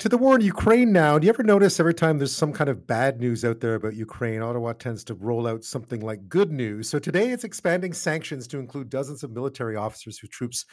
[0.00, 1.18] To the war in Ukraine now.
[1.18, 3.96] Do you ever notice every time there's some kind of bad news out there about
[3.96, 6.88] Ukraine, Ottawa tends to roll out something like good news?
[6.88, 10.64] So today it's expanding sanctions to include dozens of military officers whose troops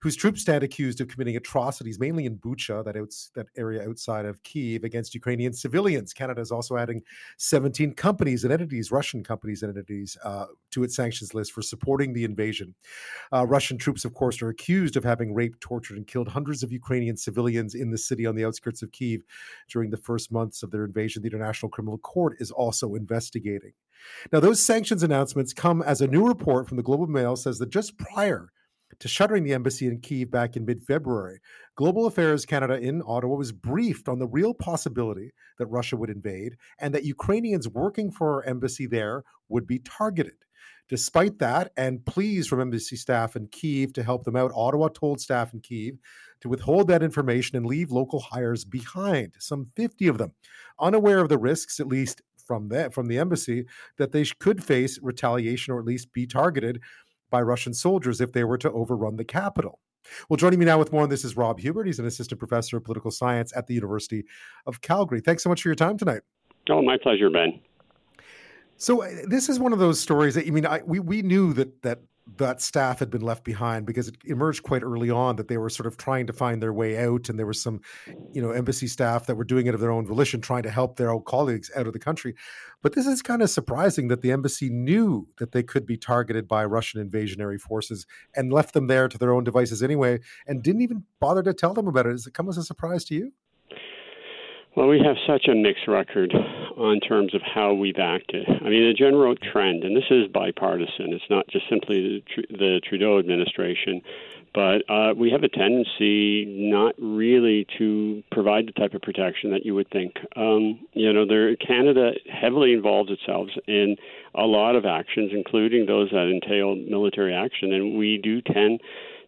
[0.00, 4.24] whose troops stand accused of committing atrocities, mainly in Bucha, that outs, that area outside
[4.24, 6.12] of Kiev, against Ukrainian civilians.
[6.12, 7.02] Canada is also adding
[7.38, 12.12] 17 companies and entities, Russian companies and entities, uh, to its sanctions list for supporting
[12.12, 12.74] the invasion.
[13.32, 16.72] Uh, Russian troops, of course, are accused of having raped, tortured, and killed hundreds of
[16.72, 19.22] Ukrainian civilians in the city on the outskirts of Kiev
[19.68, 21.22] during the first months of their invasion.
[21.22, 23.72] The International Criminal Court is also investigating.
[24.32, 27.58] Now, those sanctions announcements come as a new report from the Globe and Mail says
[27.58, 28.52] that just prior
[29.00, 31.40] to shuttering the embassy in Kiev back in mid February,
[31.76, 36.56] Global Affairs Canada in Ottawa was briefed on the real possibility that Russia would invade
[36.78, 40.34] and that Ukrainians working for our embassy there would be targeted.
[40.88, 45.20] Despite that, and pleas from embassy staff in Kiev to help them out, Ottawa told
[45.20, 45.98] staff in Kiev
[46.40, 50.32] to withhold that information and leave local hires behind, some 50 of them,
[50.80, 53.66] unaware of the risks, at least from the, from the embassy,
[53.98, 56.80] that they could face retaliation or at least be targeted
[57.30, 59.80] by Russian soldiers if they were to overrun the capital.
[60.28, 61.86] Well, joining me now with more on this is Rob Huebert.
[61.86, 64.24] He's an assistant professor of political science at the University
[64.66, 65.20] of Calgary.
[65.20, 66.22] Thanks so much for your time tonight.
[66.70, 67.60] Oh, my pleasure, Ben.
[68.76, 71.52] So uh, this is one of those stories that I mean, I, we we knew
[71.54, 71.98] that that
[72.36, 75.70] that staff had been left behind because it emerged quite early on that they were
[75.70, 77.80] sort of trying to find their way out and there was some
[78.32, 80.96] you know embassy staff that were doing it of their own volition trying to help
[80.96, 82.34] their old colleagues out of the country.
[82.82, 86.46] But this is kind of surprising that the embassy knew that they could be targeted
[86.46, 90.82] by russian invasionary forces and left them there to their own devices anyway and didn't
[90.82, 92.10] even bother to tell them about it.
[92.10, 93.32] Does it come as a surprise to you
[94.78, 96.32] well, we have such a mixed record
[96.76, 98.46] on terms of how we've acted.
[98.48, 103.18] I mean, the general trend, and this is bipartisan, it's not just simply the, Trudeau
[103.18, 104.00] administration,
[104.54, 109.66] but uh, we have a tendency not really to provide the type of protection that
[109.66, 110.12] you would think.
[110.36, 113.96] Um, you know, there, Canada heavily involves itself in
[114.36, 118.80] a lot of actions, including those that entail military action, and we do tend.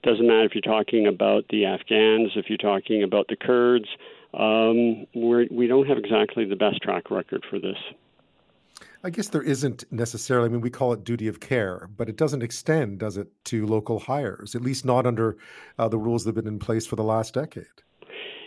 [0.04, 3.88] Doesn't matter if you're talking about the Afghans, if you're talking about the Kurds
[4.34, 7.76] um, we're, we don't have exactly the best track record for this.
[9.02, 10.46] I guess there isn't necessarily.
[10.46, 13.66] I mean, we call it duty of care, but it doesn't extend, does it, to
[13.66, 14.54] local hires?
[14.54, 15.38] At least not under
[15.78, 17.64] uh, the rules that have been in place for the last decade.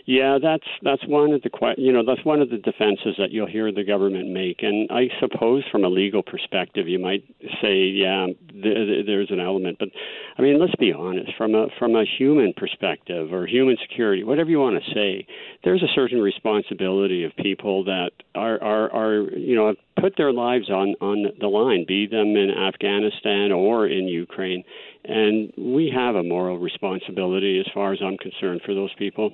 [0.06, 3.46] Yeah, that's that's one of the you know that's one of the defenses that you'll
[3.46, 7.24] hear the government make, and I suppose from a legal perspective, you might
[7.62, 9.88] say, yeah, th- there's an element, but
[10.36, 14.50] I mean, let's be honest, from a from a human perspective or human security, whatever
[14.50, 15.26] you want to say,
[15.64, 20.68] there's a certain responsibility of people that are are are you know put their lives
[20.68, 24.64] on on the line, be them in Afghanistan or in Ukraine,
[25.06, 29.32] and we have a moral responsibility, as far as I'm concerned, for those people.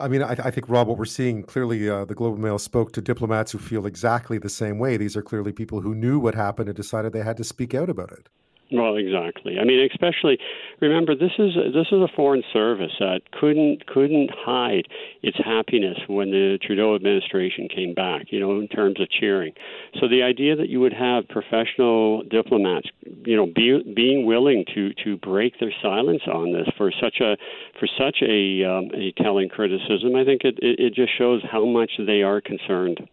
[0.00, 2.58] I mean, I, I, think, Rob, what we're seeing clearly, uh, the Globe and Mail
[2.58, 4.96] spoke to diplomats who feel exactly the same way.
[4.96, 7.88] These are clearly people who knew what happened and decided they had to speak out
[7.88, 8.28] about it.
[8.72, 9.58] Well, exactly.
[9.60, 10.38] I mean, especially
[10.80, 14.88] remember this is this is a foreign service that couldn't couldn't hide
[15.22, 18.26] its happiness when the Trudeau administration came back.
[18.32, 19.52] You know, in terms of cheering.
[20.00, 22.88] So the idea that you would have professional diplomats,
[23.24, 27.36] you know, be, being willing to to break their silence on this for such a
[27.78, 31.66] for such a um, a telling criticism, I think it, it it just shows how
[31.66, 33.06] much they are concerned.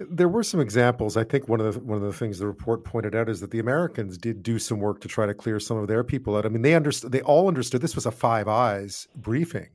[0.00, 1.16] There were some examples.
[1.16, 3.50] I think one of the one of the things the report pointed out is that
[3.50, 6.46] the Americans did do some work to try to clear some of their people out.
[6.46, 7.12] I mean, they understood.
[7.12, 9.68] They all understood this was a Five Eyes briefing.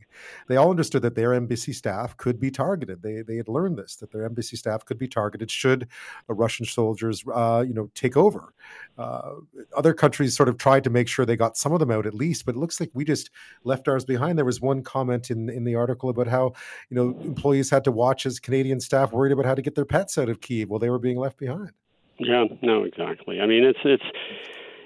[0.47, 3.02] They all understood that their embassy staff could be targeted.
[3.02, 5.88] They they had learned this that their embassy staff could be targeted should
[6.28, 8.53] Russian soldiers, uh, you know, take over.
[8.97, 9.35] Uh,
[9.75, 12.13] other countries sort of tried to make sure they got some of them out at
[12.13, 13.29] least, but it looks like we just
[13.63, 14.38] left ours behind.
[14.38, 16.53] There was one comment in in the article about how
[16.90, 19.85] you know employees had to watch as Canadian staff worried about how to get their
[19.85, 21.72] pets out of Kiev while they were being left behind.
[22.19, 23.40] Yeah, no, exactly.
[23.40, 24.03] I mean, it's it's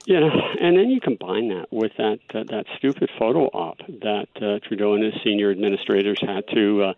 [0.05, 4.27] you know, and then you combine that with that uh, that stupid photo op that
[4.35, 6.93] uh, Trudeau and his senior administrators had to uh,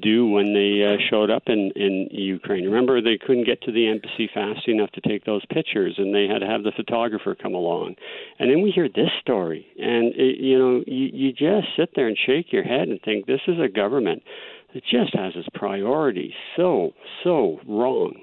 [0.00, 2.64] do when they uh, showed up in in Ukraine.
[2.64, 6.26] Remember, they couldn't get to the embassy fast enough to take those pictures, and they
[6.26, 7.96] had to have the photographer come along.
[8.38, 12.08] And then we hear this story, and it, you know, you, you just sit there
[12.08, 14.22] and shake your head and think this is a government
[14.74, 16.92] that just has its priorities so
[17.24, 18.14] so wrong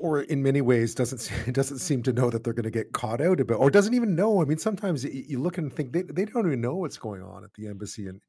[0.00, 3.20] or in many ways doesn't doesn't seem to know that they're going to get caught
[3.20, 6.24] out about or doesn't even know i mean sometimes you look and think they, they
[6.24, 8.20] don't even know what's going on at the embassy in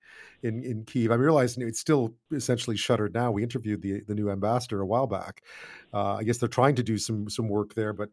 [0.43, 4.29] in, in kiev i'm realizing it's still essentially shuttered now we interviewed the the new
[4.29, 5.41] ambassador a while back
[5.93, 8.09] uh, i guess they're trying to do some some work there but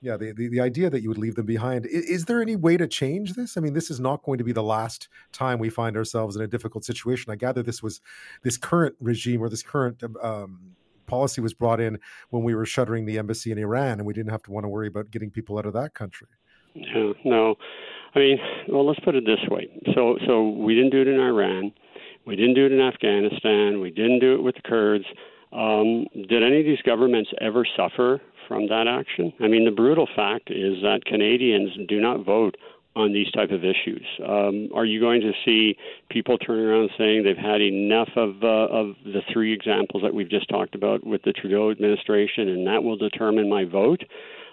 [0.00, 1.84] Yeah, the, the, the, idea that you would leave them behind.
[1.84, 3.56] Is, is, there any way to change this?
[3.56, 6.42] I mean, this is not going to be the last time we find ourselves in
[6.42, 7.32] a difficult situation.
[7.32, 8.00] I gather this was
[8.44, 10.76] this current regime or this current um,
[11.08, 11.98] policy was brought in
[12.30, 14.68] when we were shuttering the embassy in Iran and we didn't have to want to
[14.68, 16.28] worry about getting people out of that country.
[16.74, 17.56] Yeah, no.
[18.14, 18.38] I mean,
[18.68, 19.68] well, let's put it this way.
[19.94, 21.72] So, so we didn't do it in Iran.
[22.26, 23.80] We didn't do it in Afghanistan.
[23.80, 25.04] We didn't do it with the Kurds.
[25.52, 29.32] Um, did any of these governments ever suffer from that action?
[29.40, 32.56] I mean, the brutal fact is that Canadians do not vote
[32.98, 34.06] on these type of issues.
[34.26, 35.76] Um, are you going to see
[36.10, 40.28] people turning around saying they've had enough of uh, of the three examples that we've
[40.28, 44.02] just talked about with the Trudeau administration, and that will determine my vote?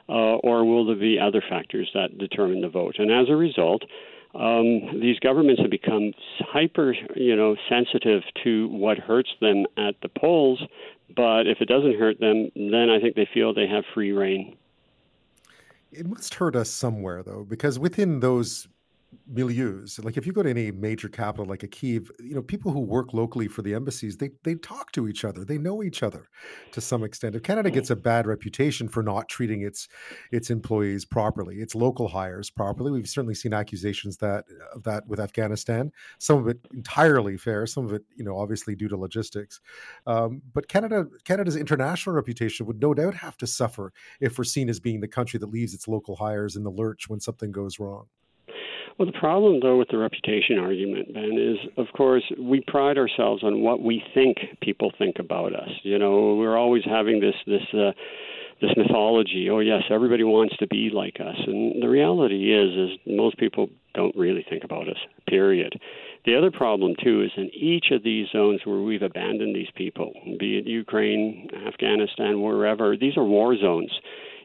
[0.08, 2.96] Uh, or will there be other factors that determine the vote?
[3.00, 3.82] And as a result,
[4.36, 10.10] um, these governments have become hyper, you know, sensitive to what hurts them at the
[10.10, 10.62] polls.
[11.16, 14.58] But if it doesn't hurt them, then I think they feel they have free rein.
[15.98, 18.68] It must hurt us somewhere, though, because within those
[19.32, 20.04] milieus.
[20.04, 22.80] Like if you go to any major capital like a Kiev, you know, people who
[22.80, 25.46] work locally for the embassies, they they talk to each other.
[25.46, 26.28] They know each other
[26.72, 27.36] to some extent.
[27.36, 29.88] If Canada gets a bad reputation for not treating its
[30.32, 35.20] its employees properly, its local hires properly, we've certainly seen accusations that of that with
[35.20, 35.92] Afghanistan.
[36.20, 39.60] Some of it entirely fair, some of it, you know, obviously due to logistics.
[40.08, 44.70] Um, but Canada Canada's international reputation would no doubt have to suffer if we're seen
[44.70, 47.80] as being the country that leaves its local hires in the lurch when something goes
[47.80, 48.08] wrong.
[48.98, 53.44] Well, the problem, though, with the reputation argument, Ben, is of course we pride ourselves
[53.44, 55.70] on what we think people think about us.
[55.84, 57.92] You know, we're always having this this uh,
[58.62, 59.50] this mythology.
[59.50, 63.68] Oh, yes, everybody wants to be like us, and the reality is, is most people
[63.96, 64.98] don't really think about us.
[65.28, 65.74] Period.
[66.26, 70.14] The other problem too is in each of these zones where we've abandoned these people,
[70.40, 72.96] be it Ukraine, Afghanistan, wherever.
[72.96, 73.92] These are war zones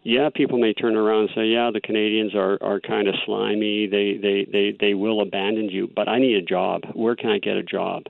[0.02, 3.86] yeah, people may turn around and say, yeah, the Canadians are, are kind of slimy.
[3.86, 6.82] They, they, they, they will abandon you, but I need a job.
[6.94, 8.04] Where can I get a job?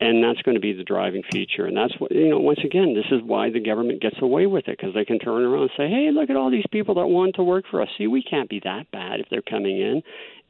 [0.00, 1.66] And that's going to be the driving feature.
[1.66, 4.66] And that's what, you know, once again, this is why the government gets away with
[4.68, 7.06] it because they can turn around and say, hey, look at all these people that
[7.06, 7.88] want to work for us.
[7.98, 10.02] See, we can't be that bad if they're coming in.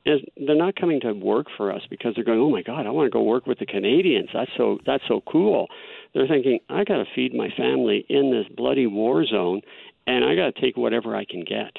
[0.05, 2.91] And they're not coming to work for us because they're going, oh my God, I
[2.91, 4.31] want to go work with the Canadians.
[4.35, 5.69] That's so that's so cool.
[6.12, 9.61] They're thinking, I got to feed my family in this bloody war zone,
[10.07, 11.77] and I got to take whatever I can get.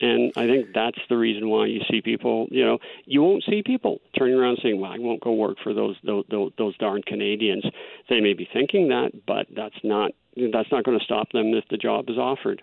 [0.00, 3.62] And I think that's the reason why you see people, you know, you won't see
[3.64, 6.24] people turning around saying, "Well, I won't go work for those those
[6.58, 7.64] those, darn Canadians."
[8.08, 10.10] They may be thinking that, but that's not
[10.52, 12.62] that's not going to stop them if the job is offered.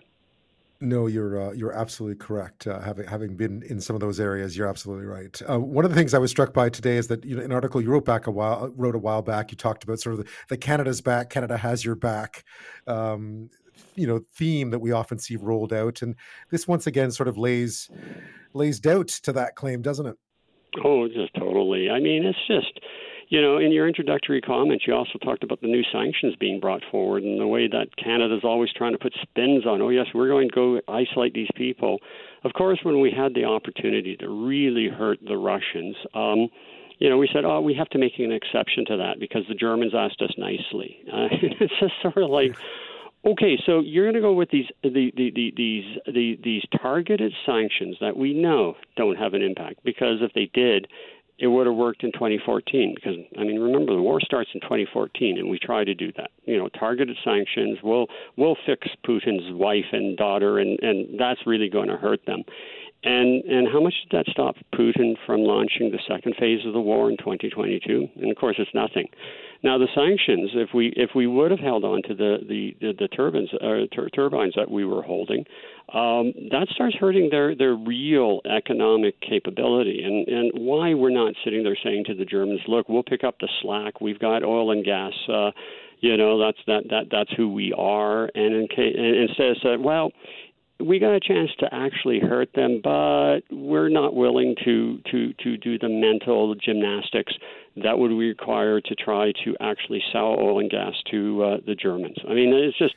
[0.82, 2.66] No, you're uh, you're absolutely correct.
[2.66, 5.40] Uh, having having been in some of those areas, you're absolutely right.
[5.48, 7.52] Uh, one of the things I was struck by today is that you know, an
[7.52, 9.50] article you wrote back a while wrote a while back.
[9.50, 12.44] You talked about sort of the, the Canada's back, Canada has your back.
[12.86, 13.50] Um,
[13.96, 16.14] you know theme that we often see rolled out and
[16.50, 17.90] this once again sort of lays
[18.54, 20.16] lays doubt to that claim doesn't it
[20.84, 22.80] oh just totally i mean it's just
[23.30, 26.82] you know, in your introductory comments, you also talked about the new sanctions being brought
[26.90, 30.28] forward and the way that Canada's always trying to put spins on, oh, yes, we're
[30.28, 31.98] going to go isolate these people.
[32.42, 36.48] Of course, when we had the opportunity to really hurt the Russians, um,
[36.98, 39.54] you know, we said, oh, we have to make an exception to that because the
[39.54, 40.98] Germans asked us nicely.
[41.06, 41.28] Uh,
[41.60, 42.56] it's just sort of like,
[43.24, 47.32] Okay, so you're going to go with these the, the, the, these the, these targeted
[47.44, 50.86] sanctions that we know don't have an impact because if they did,
[51.38, 55.38] it would have worked in 2014 because I mean remember the war starts in 2014
[55.38, 56.30] and we try to do that.
[56.46, 58.06] You know targeted sanctions will
[58.36, 62.42] will fix Putin's wife and daughter and and that's really going to hurt them
[63.04, 66.80] and and how much did that stop Putin from launching the second phase of the
[66.80, 69.08] war in 2022 and of course it's nothing
[69.62, 72.92] now the sanctions, if we if we would have held on to the the the,
[72.98, 75.44] the turbines uh, tur- turbines that we were holding,
[75.92, 80.02] um, that starts hurting their their real economic capability.
[80.02, 83.38] And and why we're not sitting there saying to the Germans, look, we'll pick up
[83.38, 84.00] the slack.
[84.00, 85.12] We've got oil and gas.
[85.28, 85.50] Uh,
[86.00, 88.30] you know that's that that that's who we are.
[88.34, 90.10] And in case, and instead saying, well,
[90.80, 95.56] we got a chance to actually hurt them, but we're not willing to to to
[95.56, 97.32] do the mental gymnastics
[97.76, 102.16] that would require to try to actually sell oil and gas to uh, the Germans.
[102.28, 102.94] I mean, it's just,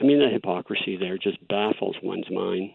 [0.00, 2.70] I mean, the hypocrisy there just baffles one's mind.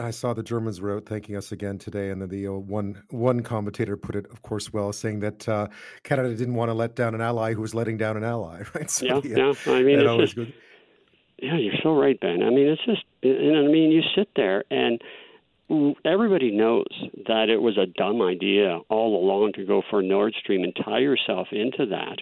[0.00, 3.02] I saw the Germans were out thanking us again today, and then the uh, one
[3.10, 5.68] one commentator put it, of course, well, saying that uh,
[6.02, 8.90] Canada didn't want to let down an ally who was letting down an ally, right?
[8.90, 9.72] So, yeah, yeah, yeah.
[9.72, 10.52] I mean, it's just, good.
[11.38, 12.42] Yeah, you're so right, Ben.
[12.42, 15.00] I mean, it's just, and I mean, you sit there and
[16.04, 16.86] everybody knows
[17.26, 20.98] that it was a dumb idea all along to go for Nord Stream and tie
[20.98, 22.16] yourself into that.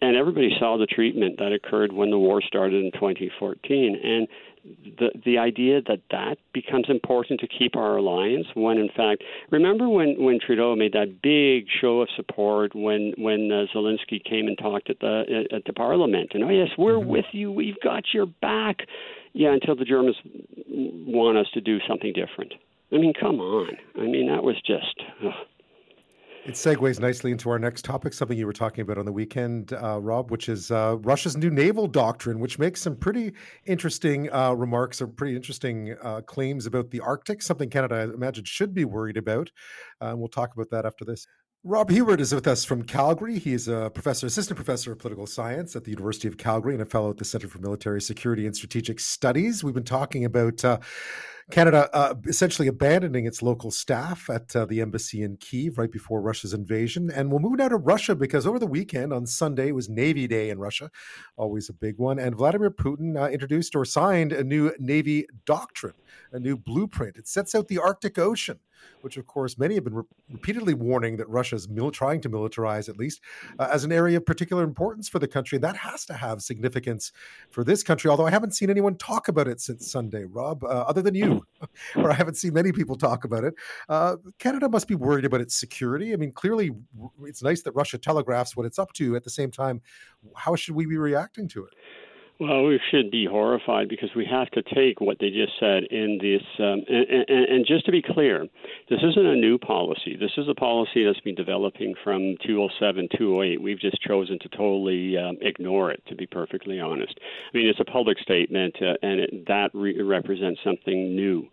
[0.00, 4.00] And everybody saw the treatment that occurred when the war started in 2014.
[4.02, 4.28] And
[4.64, 9.88] the the idea that that becomes important to keep our alliance when in fact remember
[9.88, 14.56] when when Trudeau made that big show of support when when uh, Zelensky came and
[14.56, 16.30] talked at the at the parliament?
[16.34, 17.08] And oh yes we're mm-hmm.
[17.08, 17.50] with you.
[17.50, 18.78] We've got your back.
[19.32, 20.16] Yeah until the Germans
[20.68, 22.54] want us to do something different.
[22.92, 23.76] I mean come on.
[23.96, 25.32] I mean that was just ugh.
[26.44, 29.72] It segues nicely into our next topic, something you were talking about on the weekend,
[29.74, 33.32] uh, Rob, which is uh, Russia's new naval doctrine, which makes some pretty
[33.66, 38.44] interesting uh, remarks or pretty interesting uh, claims about the Arctic, something Canada, I imagine,
[38.44, 39.52] should be worried about.
[40.00, 41.28] Uh, we'll talk about that after this.
[41.62, 43.38] Rob Huebert is with us from Calgary.
[43.38, 46.82] He is a professor, assistant professor of political science at the University of Calgary, and
[46.82, 49.62] a fellow at the Center for Military Security and Strategic Studies.
[49.62, 50.80] We've been talking about uh,
[51.52, 56.22] Canada uh, essentially abandoning its local staff at uh, the embassy in Kiev right before
[56.22, 57.10] Russia's invasion.
[57.10, 60.48] And we'll move now to Russia because over the weekend on Sunday was Navy Day
[60.48, 60.90] in Russia,
[61.36, 62.18] always a big one.
[62.18, 65.92] And Vladimir Putin uh, introduced or signed a new Navy doctrine,
[66.32, 67.18] a new blueprint.
[67.18, 68.58] It sets out the Arctic Ocean
[69.00, 72.30] which of course many have been re- repeatedly warning that Russia is mil- trying to
[72.30, 73.20] militarize, at least
[73.58, 75.58] uh, as an area of particular importance for the country.
[75.58, 77.12] That has to have significance
[77.50, 78.10] for this country.
[78.10, 81.41] Although I haven't seen anyone talk about it since Sunday, Rob, uh, other than you,
[81.96, 83.54] or I haven't seen many people talk about it.
[83.88, 86.12] Uh, Canada must be worried about its security.
[86.12, 86.70] I mean, clearly,
[87.24, 89.16] it's nice that Russia telegraphs what it's up to.
[89.16, 89.80] At the same time,
[90.36, 91.74] how should we be reacting to it?
[92.42, 96.18] Well, we should be horrified because we have to take what they just said in
[96.20, 96.42] this.
[96.58, 98.48] Um, and, and, and, just to be clear,
[98.90, 100.16] this isn't a new policy.
[100.18, 103.62] This is a policy that's been developing from 207, 208.
[103.62, 107.14] We've just chosen to totally um, ignore it, to be perfectly honest.
[107.54, 111.46] I mean, it's a public statement, uh, and it, that re- represents something new.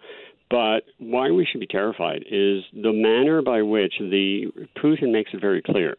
[0.50, 4.48] But why we should be terrified is the manner by which the
[4.84, 5.96] Putin makes it very clear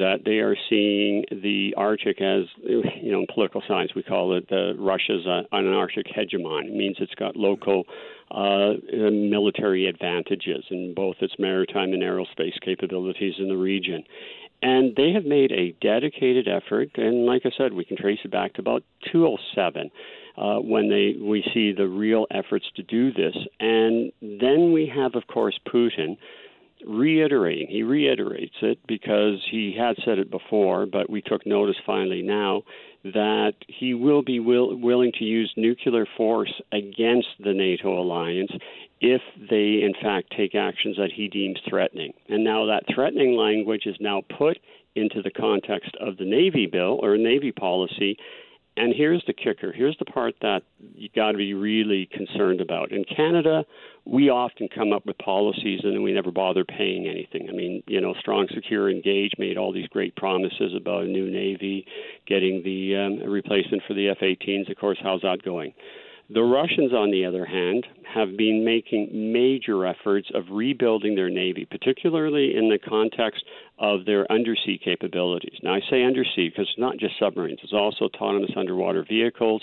[0.00, 4.48] that they are seeing the Arctic as, you know, in political science we call it
[4.48, 6.64] the Russia's uh, an Arctic hegemon.
[6.64, 7.84] It means it's got local
[8.30, 14.02] uh, military advantages in both its maritime and aerospace capabilities in the region.
[14.62, 18.30] And they have made a dedicated effort, and like I said, we can trace it
[18.30, 19.90] back to about 207.
[20.36, 25.14] Uh, when they we see the real efforts to do this, and then we have,
[25.14, 26.16] of course, Putin,
[26.86, 27.68] reiterating.
[27.68, 32.62] He reiterates it because he had said it before, but we took notice finally now
[33.04, 38.52] that he will be will, willing to use nuclear force against the NATO alliance
[39.00, 42.12] if they, in fact, take actions that he deems threatening.
[42.28, 44.58] And now that threatening language is now put
[44.94, 48.16] into the context of the Navy bill or Navy policy.
[48.76, 49.72] And here's the kicker.
[49.72, 50.62] Here's the part that
[50.94, 52.92] you've got to be really concerned about.
[52.92, 53.64] In Canada,
[54.04, 57.48] we often come up with policies and we never bother paying anything.
[57.48, 61.30] I mean, you know, Strong, Secure, Engage made all these great promises about a new
[61.30, 61.84] Navy,
[62.26, 64.70] getting the um, replacement for the F 18s.
[64.70, 65.74] Of course, how's that going?
[66.32, 71.66] The Russians, on the other hand, have been making major efforts of rebuilding their navy,
[71.68, 73.44] particularly in the context
[73.80, 75.58] of their undersea capabilities.
[75.62, 79.62] Now, I say undersea because it's not just submarines, it's also autonomous underwater vehicles.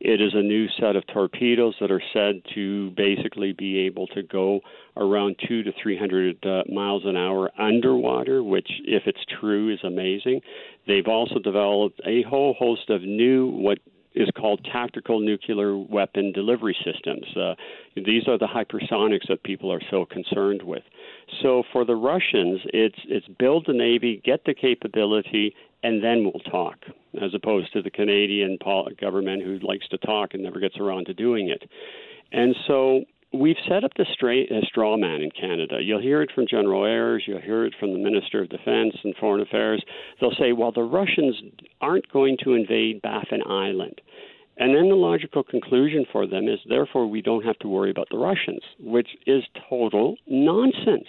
[0.00, 4.22] It is a new set of torpedoes that are said to basically be able to
[4.22, 4.60] go
[4.96, 10.40] around two to 300 uh, miles an hour underwater, which, if it's true, is amazing.
[10.86, 13.78] They've also developed a whole host of new, what
[14.14, 17.24] is called tactical nuclear weapon delivery systems.
[17.36, 17.54] Uh,
[17.94, 20.82] these are the hypersonics that people are so concerned with.
[21.42, 26.42] So for the Russians, it's it's build the navy, get the capability, and then we'll
[26.50, 26.76] talk,
[27.22, 28.58] as opposed to the Canadian
[29.00, 31.68] government who likes to talk and never gets around to doing it.
[32.32, 35.78] And so we've set up the straight, straw man in Canada.
[35.80, 39.14] You'll hear it from General Ayres, you'll hear it from the Minister of Defense and
[39.16, 39.82] Foreign Affairs.
[40.20, 41.36] They'll say, well, the Russians
[41.80, 44.00] aren't going to invade Baffin Island.
[44.58, 48.08] And then the logical conclusion for them is, therefore, we don't have to worry about
[48.10, 51.08] the Russians, which is total nonsense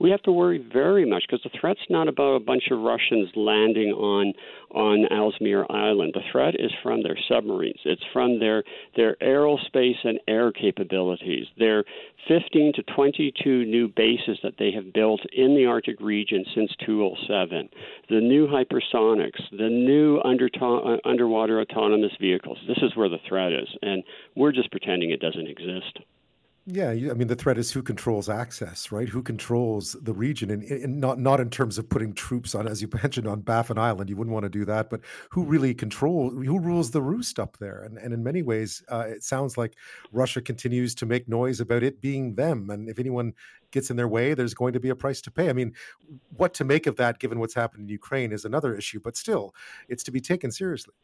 [0.00, 3.28] we have to worry very much because the threat's not about a bunch of Russians
[3.36, 4.32] landing on
[4.70, 6.12] on Ellesmere Island.
[6.14, 7.80] The threat is from their submarines.
[7.84, 8.64] It's from their
[8.96, 11.46] their aerospace and air capabilities.
[11.58, 11.84] Their
[12.28, 17.68] 15 to 22 new bases that they have built in the Arctic region since 2007.
[18.08, 22.58] The new hypersonics, the new under, uh, underwater autonomous vehicles.
[22.66, 24.02] This is where the threat is, and
[24.34, 25.98] we're just pretending it doesn't exist.
[26.66, 29.06] Yeah, I mean the threat is who controls access, right?
[29.06, 32.80] Who controls the region, and, and, not not in terms of putting troops on, as
[32.80, 34.08] you mentioned, on Baffin Island.
[34.08, 36.32] You wouldn't want to do that, but who really controls?
[36.32, 37.82] Who rules the roost up there?
[37.82, 39.74] And and in many ways, uh, it sounds like
[40.10, 43.34] Russia continues to make noise about it being them, and if anyone
[43.70, 45.50] gets in their way, there's going to be a price to pay.
[45.50, 45.74] I mean,
[46.30, 49.54] what to make of that, given what's happened in Ukraine, is another issue, but still,
[49.90, 50.94] it's to be taken seriously.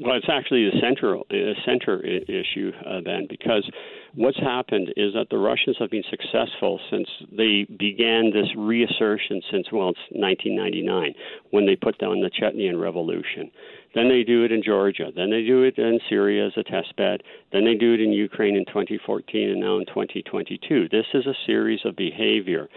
[0.00, 3.68] Well, it's actually a central a center issue, uh, Ben, because
[4.16, 9.70] what's happened is that the Russians have been successful since they began this reassertion since
[9.70, 11.14] well, it's 1999
[11.50, 13.52] when they put down the Chechenian revolution.
[13.94, 15.12] Then they do it in Georgia.
[15.14, 17.22] Then they do it in Syria as a test bed.
[17.52, 20.88] Then they do it in Ukraine in 2014 and now in 2022.
[20.88, 22.68] This is a series of behavior.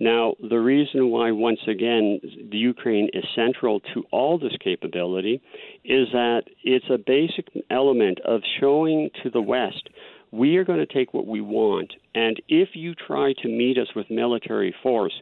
[0.00, 5.42] Now, the reason why, once again, the Ukraine is central to all this capability
[5.84, 9.90] is that it's a basic element of showing to the West
[10.32, 13.88] we are going to take what we want, and if you try to meet us
[13.96, 15.12] with military force,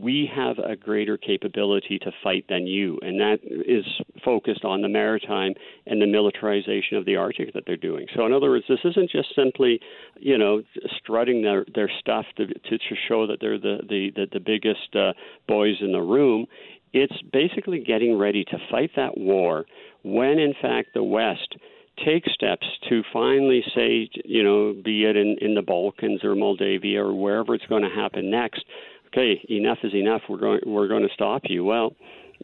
[0.00, 2.98] we have a greater capability to fight than you.
[3.02, 3.84] And that is
[4.24, 5.54] focused on the maritime
[5.86, 8.06] and the militarization of the Arctic that they're doing.
[8.16, 9.80] So, in other words, this isn't just simply,
[10.18, 10.62] you know,
[10.96, 14.96] strutting their, their stuff to, to, to show that they're the, the, the, the biggest
[14.96, 15.12] uh,
[15.46, 16.46] boys in the room.
[16.94, 19.66] It's basically getting ready to fight that war
[20.02, 21.56] when, in fact, the West
[22.04, 27.02] take steps to finally say, you know, be it in, in the Balkans or Moldavia
[27.02, 28.64] or wherever it's going to happen next,
[29.12, 30.22] okay, enough is enough.
[30.28, 31.64] We're going we're going to stop you.
[31.64, 31.94] Well,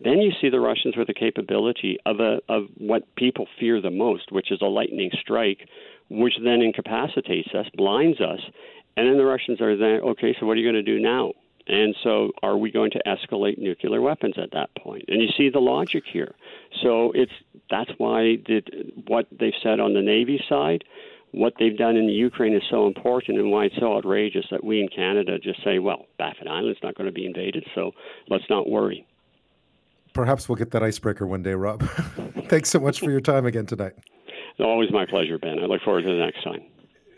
[0.03, 3.91] then you see the Russians with the capability of a of what people fear the
[3.91, 5.69] most, which is a lightning strike,
[6.11, 8.41] which then incapacitates us, blinds us,
[8.97, 10.35] and then the Russians are then okay.
[10.39, 11.33] So what are you going to do now?
[11.69, 15.05] And so, are we going to escalate nuclear weapons at that point?
[15.09, 16.35] And you see the logic here.
[16.83, 17.33] So it's
[17.71, 18.63] that's why the,
[19.07, 20.85] what they've said on the Navy side
[21.33, 24.65] what they've done in the Ukraine is so important and why it's so outrageous that
[24.65, 27.93] we in Canada just say, well, Baffin Island's not going to be invaded, so
[28.29, 29.07] let's not worry.
[30.15, 31.83] Perhaps we'll get that icebreaker one day, Rob.
[32.49, 33.93] Thanks so much for your time again tonight.
[34.59, 35.59] Always my pleasure, Ben.
[35.61, 36.63] I look forward to the next time.